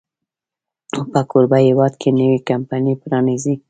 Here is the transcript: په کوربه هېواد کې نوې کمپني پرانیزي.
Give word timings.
په 1.11 1.19
کوربه 1.29 1.57
هېواد 1.67 1.93
کې 2.01 2.09
نوې 2.19 2.37
کمپني 2.49 2.93
پرانیزي. 3.01 3.55